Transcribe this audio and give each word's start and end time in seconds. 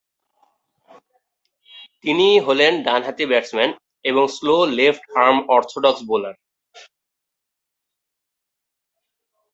তিনি 2.03 2.27
হলেন 2.47 2.73
ডানহাতি 2.85 3.25
ব্যাটসম্যান 3.31 3.71
এবং 4.05 4.23
slow 4.37 4.55
left 4.77 5.03
arm 5.23 5.37
orthodox 5.55 6.01
bowler. 6.09 6.35